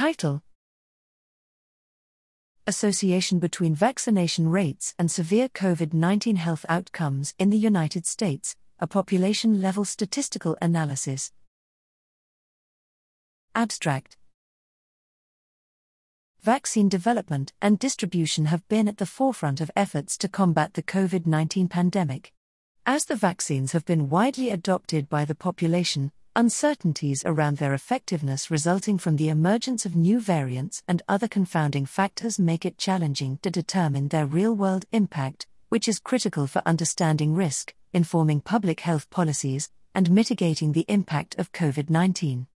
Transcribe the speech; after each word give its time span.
Title 0.00 0.40
Association 2.66 3.38
between 3.38 3.74
vaccination 3.74 4.48
rates 4.48 4.94
and 4.98 5.10
severe 5.10 5.50
COVID 5.50 5.92
19 5.92 6.36
health 6.36 6.64
outcomes 6.70 7.34
in 7.38 7.50
the 7.50 7.58
United 7.58 8.06
States, 8.06 8.56
a 8.78 8.86
population 8.86 9.60
level 9.60 9.84
statistical 9.84 10.56
analysis. 10.62 11.32
Abstract 13.54 14.16
Vaccine 16.40 16.88
development 16.88 17.52
and 17.60 17.78
distribution 17.78 18.46
have 18.46 18.66
been 18.68 18.88
at 18.88 18.96
the 18.96 19.04
forefront 19.04 19.60
of 19.60 19.70
efforts 19.76 20.16
to 20.16 20.28
combat 20.28 20.72
the 20.72 20.82
COVID 20.82 21.26
19 21.26 21.68
pandemic. 21.68 22.32
As 22.86 23.04
the 23.04 23.16
vaccines 23.16 23.72
have 23.72 23.84
been 23.84 24.08
widely 24.08 24.48
adopted 24.48 25.10
by 25.10 25.26
the 25.26 25.34
population, 25.34 26.10
uncertainties 26.36 27.22
around 27.24 27.56
their 27.56 27.74
effectiveness 27.74 28.50
resulting 28.50 28.98
from 28.98 29.16
the 29.16 29.28
emergence 29.28 29.84
of 29.84 29.96
new 29.96 30.20
variants 30.20 30.82
and 30.88 31.02
other 31.08 31.28
confounding 31.28 31.86
factors 31.86 32.38
make 32.38 32.64
it 32.64 32.78
challenging 32.78 33.38
to 33.42 33.50
determine 33.50 34.08
their 34.08 34.26
real 34.26 34.54
world 34.54 34.84
impact, 34.92 35.46
which 35.68 35.88
is 35.88 35.98
critical 35.98 36.46
for 36.46 36.62
understanding 36.66 37.34
risk, 37.34 37.74
informing 37.92 38.40
public 38.40 38.80
health 38.80 39.08
policies, 39.10 39.70
and 39.94 40.10
mitigating 40.10 40.72
the 40.72 40.86
impact 40.88 41.38
of 41.38 41.52
COVID 41.52 41.90
19 41.90 42.46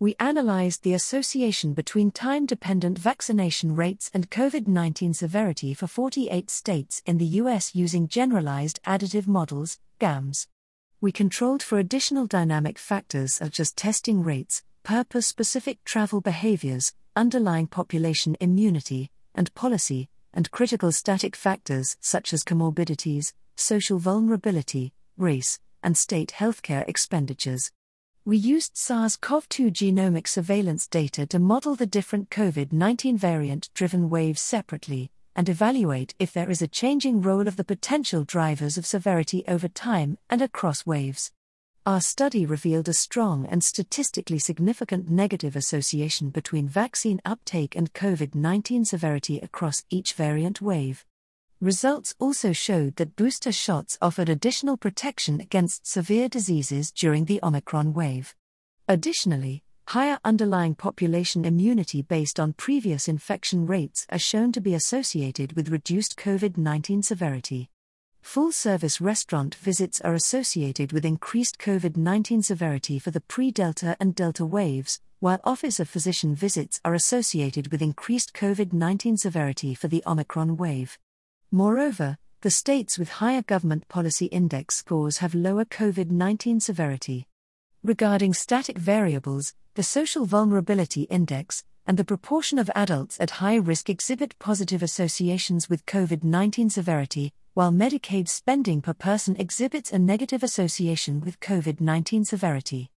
we 0.00 0.14
analyzed 0.20 0.84
the 0.84 0.94
association 0.94 1.74
between 1.74 2.12
time 2.12 2.46
dependent 2.46 2.96
vaccination 2.96 3.74
rates 3.74 4.12
and 4.14 4.30
COVID 4.30 4.68
19 4.68 5.12
severity 5.12 5.74
for 5.74 5.88
48 5.88 6.48
states 6.50 7.02
in 7.04 7.18
the 7.18 7.26
U.S. 7.42 7.74
using 7.74 8.06
generalized 8.06 8.80
additive 8.84 9.26
models, 9.26 9.80
GAMS. 9.98 10.46
We 11.00 11.12
controlled 11.12 11.62
for 11.62 11.78
additional 11.78 12.26
dynamic 12.26 12.76
factors 12.76 13.34
such 13.34 13.60
as 13.60 13.70
testing 13.70 14.24
rates, 14.24 14.64
purpose 14.82 15.28
specific 15.28 15.84
travel 15.84 16.20
behaviors, 16.20 16.92
underlying 17.14 17.68
population 17.68 18.36
immunity, 18.40 19.12
and 19.32 19.54
policy, 19.54 20.08
and 20.34 20.50
critical 20.50 20.90
static 20.90 21.36
factors 21.36 21.96
such 22.00 22.32
as 22.32 22.42
comorbidities, 22.42 23.32
social 23.54 24.00
vulnerability, 24.00 24.92
race, 25.16 25.60
and 25.84 25.96
state 25.96 26.34
healthcare 26.36 26.84
expenditures. 26.88 27.70
We 28.24 28.36
used 28.36 28.76
SARS 28.76 29.14
CoV 29.14 29.48
2 29.48 29.70
genomic 29.70 30.26
surveillance 30.26 30.88
data 30.88 31.26
to 31.26 31.38
model 31.38 31.76
the 31.76 31.86
different 31.86 32.28
COVID 32.30 32.72
19 32.72 33.16
variant 33.16 33.70
driven 33.72 34.10
waves 34.10 34.40
separately 34.40 35.12
and 35.38 35.48
evaluate 35.48 36.16
if 36.18 36.32
there 36.32 36.50
is 36.50 36.60
a 36.60 36.66
changing 36.66 37.22
role 37.22 37.46
of 37.46 37.54
the 37.54 37.62
potential 37.62 38.24
drivers 38.24 38.76
of 38.76 38.84
severity 38.84 39.44
over 39.46 39.68
time 39.68 40.18
and 40.28 40.42
across 40.42 40.84
waves. 40.84 41.30
Our 41.86 42.00
study 42.00 42.44
revealed 42.44 42.88
a 42.88 42.92
strong 42.92 43.46
and 43.46 43.62
statistically 43.62 44.40
significant 44.40 45.08
negative 45.08 45.54
association 45.54 46.30
between 46.30 46.68
vaccine 46.68 47.20
uptake 47.24 47.76
and 47.76 47.94
COVID 47.94 48.34
19 48.34 48.84
severity 48.84 49.38
across 49.38 49.84
each 49.90 50.14
variant 50.14 50.60
wave. 50.60 51.06
Results 51.60 52.16
also 52.18 52.52
showed 52.52 52.96
that 52.96 53.14
booster 53.14 53.52
shots 53.52 53.96
offered 54.02 54.28
additional 54.28 54.76
protection 54.76 55.40
against 55.40 55.86
severe 55.86 56.28
diseases 56.28 56.90
during 56.90 57.26
the 57.26 57.38
Omicron 57.44 57.94
wave. 57.94 58.34
Additionally, 58.88 59.62
higher 59.88 60.18
underlying 60.22 60.74
population 60.74 61.46
immunity 61.46 62.02
based 62.02 62.38
on 62.38 62.52
previous 62.52 63.08
infection 63.08 63.66
rates 63.66 64.06
are 64.10 64.18
shown 64.18 64.52
to 64.52 64.60
be 64.60 64.74
associated 64.74 65.54
with 65.54 65.70
reduced 65.70 66.14
COVID 66.18 66.58
19 66.58 67.02
severity. 67.02 67.70
Full 68.20 68.52
service 68.52 69.00
restaurant 69.00 69.54
visits 69.54 69.98
are 70.02 70.12
associated 70.12 70.92
with 70.92 71.06
increased 71.06 71.58
COVID 71.58 71.96
19 71.96 72.42
severity 72.42 72.98
for 72.98 73.10
the 73.10 73.22
pre 73.22 73.50
Delta 73.50 73.96
and 73.98 74.14
Delta 74.14 74.44
waves, 74.44 75.00
while 75.20 75.40
office 75.42 75.80
of 75.80 75.88
physician 75.88 76.34
visits 76.34 76.82
are 76.84 76.92
associated 76.92 77.72
with 77.72 77.80
increased 77.80 78.34
COVID 78.34 78.74
19 78.74 79.16
severity 79.16 79.74
for 79.74 79.88
the 79.88 80.02
Omicron 80.06 80.58
wave. 80.58 80.98
Moreover, 81.50 82.18
the 82.42 82.50
states 82.50 82.98
with 82.98 83.08
higher 83.24 83.40
government 83.40 83.88
policy 83.88 84.26
index 84.26 84.76
scores 84.76 85.18
have 85.18 85.34
lower 85.34 85.64
COVID 85.64 86.10
19 86.10 86.60
severity. 86.60 87.26
Regarding 87.84 88.34
static 88.34 88.76
variables, 88.76 89.54
the 89.74 89.84
Social 89.84 90.24
Vulnerability 90.24 91.02
Index 91.02 91.62
and 91.86 91.96
the 91.96 92.04
proportion 92.04 92.58
of 92.58 92.68
adults 92.74 93.16
at 93.20 93.38
high 93.38 93.54
risk 93.54 93.88
exhibit 93.88 94.36
positive 94.40 94.82
associations 94.82 95.70
with 95.70 95.86
COVID 95.86 96.24
19 96.24 96.70
severity, 96.70 97.32
while 97.54 97.70
Medicaid 97.70 98.28
spending 98.28 98.82
per 98.82 98.94
person 98.94 99.36
exhibits 99.36 99.92
a 99.92 99.98
negative 99.98 100.42
association 100.42 101.20
with 101.20 101.38
COVID 101.38 101.80
19 101.80 102.24
severity. 102.24 102.90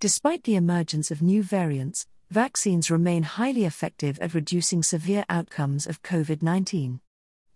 Despite 0.00 0.44
the 0.44 0.56
emergence 0.56 1.10
of 1.10 1.22
new 1.22 1.42
variants, 1.42 2.06
vaccines 2.30 2.90
remain 2.90 3.22
highly 3.22 3.64
effective 3.64 4.18
at 4.18 4.34
reducing 4.34 4.82
severe 4.82 5.24
outcomes 5.30 5.86
of 5.86 6.02
COVID 6.02 6.42
19. 6.42 7.00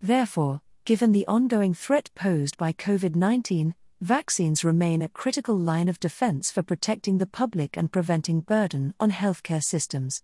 Therefore, 0.00 0.62
given 0.86 1.12
the 1.12 1.26
ongoing 1.26 1.74
threat 1.74 2.10
posed 2.14 2.56
by 2.56 2.72
COVID 2.72 3.14
19, 3.14 3.74
vaccines 4.00 4.64
remain 4.64 5.02
a 5.02 5.08
critical 5.08 5.54
line 5.54 5.88
of 5.88 6.00
defense 6.00 6.50
for 6.50 6.62
protecting 6.62 7.18
the 7.18 7.26
public 7.26 7.76
and 7.76 7.92
preventing 7.92 8.40
burden 8.40 8.94
on 8.98 9.10
healthcare 9.10 9.62
systems. 9.62 10.22